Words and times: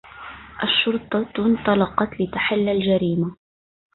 الشرطة 0.63 1.25
انطلقت 1.39 2.21
لتحل 2.21 2.69
الجريمة 2.69 3.35